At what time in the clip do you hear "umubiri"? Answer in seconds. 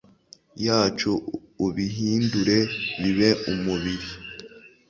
3.51-4.07